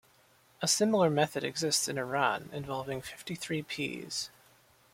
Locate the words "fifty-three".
3.03-3.61